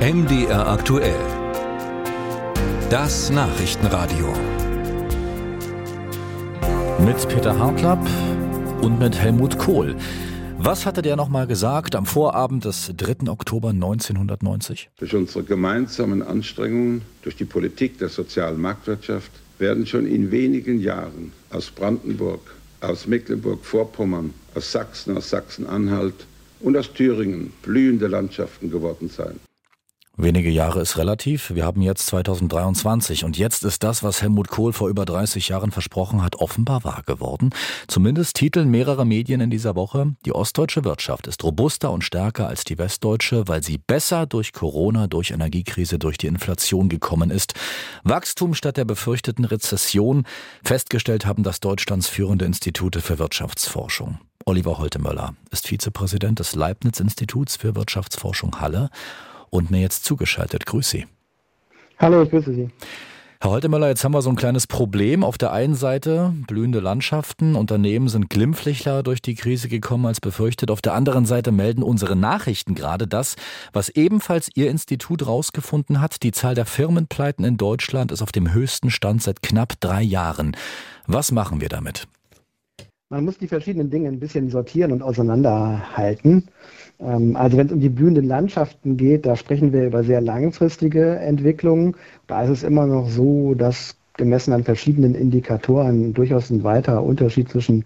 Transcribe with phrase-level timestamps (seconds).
[0.00, 1.20] MDR aktuell.
[2.88, 4.32] Das Nachrichtenradio.
[7.04, 8.08] Mit Peter Hartlapp
[8.80, 9.94] und mit Helmut Kohl.
[10.56, 13.28] Was hatte der nochmal gesagt am Vorabend des 3.
[13.28, 14.88] Oktober 1990?
[14.96, 21.32] Durch unsere gemeinsamen Anstrengungen, durch die Politik der sozialen Marktwirtschaft werden schon in wenigen Jahren
[21.50, 22.40] aus Brandenburg,
[22.80, 26.24] aus Mecklenburg-Vorpommern, aus Sachsen, aus Sachsen-Anhalt
[26.60, 29.38] und aus Thüringen blühende Landschaften geworden sein.
[30.22, 31.54] Wenige Jahre ist relativ.
[31.54, 35.70] Wir haben jetzt 2023 und jetzt ist das, was Helmut Kohl vor über 30 Jahren
[35.70, 37.48] versprochen hat, offenbar wahr geworden.
[37.88, 42.64] Zumindest titeln mehrere Medien in dieser Woche, die ostdeutsche Wirtschaft ist robuster und stärker als
[42.64, 47.54] die westdeutsche, weil sie besser durch Corona, durch Energiekrise, durch die Inflation gekommen ist.
[48.04, 50.26] Wachstum statt der befürchteten Rezession.
[50.62, 54.18] Festgestellt haben das Deutschlands führende Institute für Wirtschaftsforschung.
[54.44, 58.90] Oliver Holtemöller ist Vizepräsident des Leibniz-Instituts für Wirtschaftsforschung Halle
[59.50, 60.66] und mir jetzt zugeschaltet.
[60.66, 61.06] Grüß Sie.
[61.98, 62.70] Hallo, ich grüße Sie.
[63.42, 65.24] Herr Holtemöller, jetzt haben wir so ein kleines Problem.
[65.24, 70.70] Auf der einen Seite blühende Landschaften, Unternehmen sind glimpflicher durch die Krise gekommen als befürchtet.
[70.70, 73.36] Auf der anderen Seite melden unsere Nachrichten gerade das,
[73.72, 76.22] was ebenfalls Ihr Institut rausgefunden hat.
[76.22, 80.54] Die Zahl der Firmenpleiten in Deutschland ist auf dem höchsten Stand seit knapp drei Jahren.
[81.06, 82.06] Was machen wir damit?
[83.12, 86.46] Man muss die verschiedenen Dinge ein bisschen sortieren und auseinanderhalten.
[87.00, 91.16] Ähm, also wenn es um die blühenden Landschaften geht, da sprechen wir über sehr langfristige
[91.16, 91.96] Entwicklungen.
[92.28, 97.48] Da ist es immer noch so, dass gemessen an verschiedenen Indikatoren durchaus ein weiter Unterschied
[97.48, 97.84] zwischen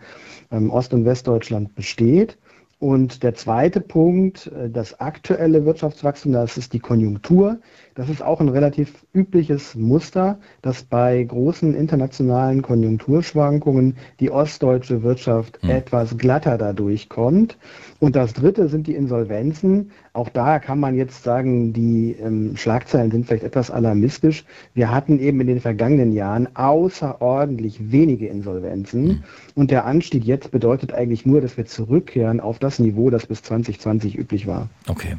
[0.53, 2.37] ähm, Ost- und Westdeutschland besteht.
[2.79, 7.59] Und der zweite Punkt, äh, das aktuelle Wirtschaftswachstum, das ist die Konjunktur.
[7.95, 15.63] Das ist auch ein relativ übliches Muster, dass bei großen internationalen Konjunkturschwankungen die ostdeutsche Wirtschaft
[15.63, 15.71] hm.
[15.71, 17.57] etwas glatter dadurch kommt.
[18.01, 19.93] Und das dritte sind die Insolvenzen.
[20.13, 24.45] Auch da kann man jetzt sagen, die ähm, Schlagzeilen sind vielleicht etwas alarmistisch.
[24.75, 29.09] Wir hatten eben in den vergangenen Jahren außerordentlich wenige Insolvenzen.
[29.09, 29.23] Hm.
[29.55, 33.43] Und der Anstieg jetzt bedeutet eigentlich nur, dass wir zurückkehren auf das Niveau, das bis
[33.43, 34.69] 2020 üblich war.
[34.89, 35.17] Okay.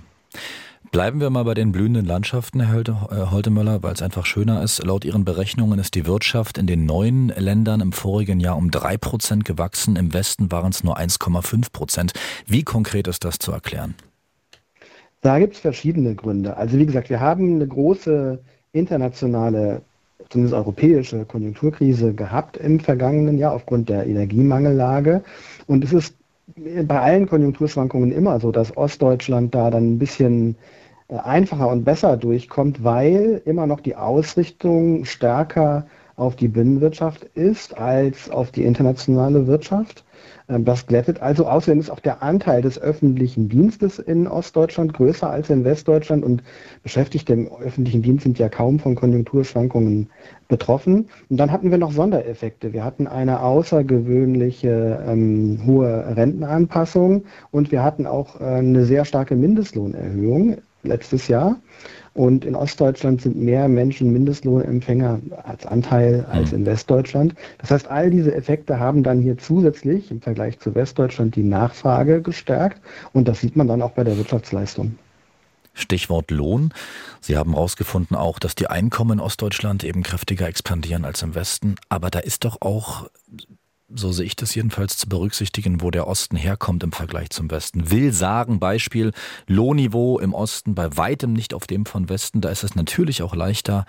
[0.92, 4.82] Bleiben wir mal bei den blühenden Landschaften, Herr äh, Holtemöller, weil es einfach schöner ist.
[4.86, 8.96] Laut Ihren Berechnungen ist die Wirtschaft in den neuen Ländern im vorigen Jahr um drei
[8.96, 9.98] Prozent gewachsen.
[9.98, 12.14] Im Westen waren es nur 1,5 Prozent.
[12.48, 13.96] Wie konkret ist das zu erklären?
[15.22, 16.56] Da gibt es verschiedene Gründe.
[16.56, 18.40] Also wie gesagt, wir haben eine große
[18.72, 19.82] internationale,
[20.30, 25.24] zumindest europäische Konjunkturkrise gehabt im vergangenen Jahr aufgrund der Energiemangellage.
[25.68, 26.16] Und es ist
[26.48, 30.58] bei allen Konjunkturschwankungen immer so, dass Ostdeutschland da dann ein bisschen
[31.08, 37.78] äh, einfacher und besser durchkommt, weil immer noch die Ausrichtung stärker auf die Binnenwirtschaft ist
[37.78, 40.06] als auf die internationale Wirtschaft.
[40.48, 41.48] Ähm, das glättet also.
[41.48, 46.44] Außerdem ist auch der Anteil des öffentlichen Dienstes in Ostdeutschland größer als in Westdeutschland und
[46.84, 50.10] Beschäftigte im öffentlichen Dienst sind ja kaum von Konjunkturschwankungen
[50.48, 51.10] betroffen.
[51.30, 52.74] Und dann hatten wir noch Sondereffekte.
[52.74, 59.36] Wir hatten eine außergewöhnliche ähm, hohe Rentenanpassung und wir hatten auch äh, eine sehr starke
[59.36, 61.58] Mindestlohnerhöhung letztes Jahr.
[62.14, 66.60] Und in Ostdeutschland sind mehr Menschen Mindestlohnempfänger als Anteil als hm.
[66.60, 67.36] in Westdeutschland.
[67.58, 72.22] Das heißt, all diese Effekte haben dann hier zusätzlich im Vergleich zu Westdeutschland die Nachfrage
[72.22, 72.82] gestärkt.
[73.12, 74.96] Und das sieht man dann auch bei der Wirtschaftsleistung.
[75.74, 76.74] Stichwort Lohn.
[77.20, 81.76] Sie haben herausgefunden auch, dass die Einkommen in Ostdeutschland eben kräftiger expandieren als im Westen.
[81.90, 83.10] Aber da ist doch auch
[83.96, 87.92] so sehe ich das jedenfalls zu berücksichtigen, wo der Osten herkommt im Vergleich zum Westen.
[87.92, 89.12] Will sagen, Beispiel,
[89.48, 92.42] Lohnniveau im Osten bei weitem nicht auf dem von Westen.
[92.42, 93.86] Da ist es natürlich auch leichter,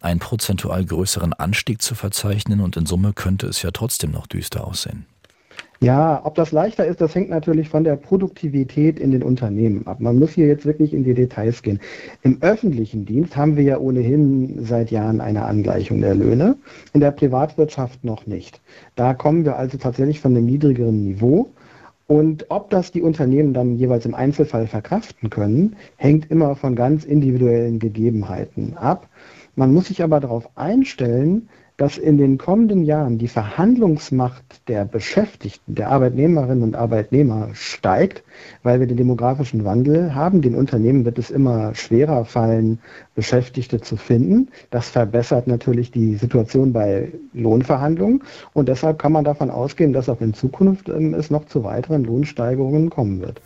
[0.00, 4.66] einen prozentual größeren Anstieg zu verzeichnen und in Summe könnte es ja trotzdem noch düster
[4.66, 5.06] aussehen.
[5.82, 9.98] Ja, ob das leichter ist, das hängt natürlich von der Produktivität in den Unternehmen ab.
[9.98, 11.80] Man muss hier jetzt wirklich in die Details gehen.
[12.22, 16.56] Im öffentlichen Dienst haben wir ja ohnehin seit Jahren eine Angleichung der Löhne,
[16.92, 18.60] in der Privatwirtschaft noch nicht.
[18.94, 21.48] Da kommen wir also tatsächlich von einem niedrigeren Niveau.
[22.06, 27.04] Und ob das die Unternehmen dann jeweils im Einzelfall verkraften können, hängt immer von ganz
[27.04, 29.08] individuellen Gegebenheiten ab.
[29.56, 31.48] Man muss sich aber darauf einstellen,
[31.80, 38.22] dass in den kommenden Jahren die Verhandlungsmacht der Beschäftigten, der Arbeitnehmerinnen und Arbeitnehmer steigt,
[38.62, 40.42] weil wir den demografischen Wandel haben.
[40.42, 42.80] Den Unternehmen wird es immer schwerer fallen,
[43.14, 44.48] Beschäftigte zu finden.
[44.70, 50.20] Das verbessert natürlich die Situation bei Lohnverhandlungen und deshalb kann man davon ausgehen, dass auch
[50.20, 53.40] in Zukunft ähm, es noch zu weiteren Lohnsteigerungen kommen wird.